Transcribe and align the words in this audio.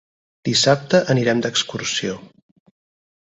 Dissabte 0.47 1.01
anirem 1.15 1.43
d'excursió. 1.45 2.17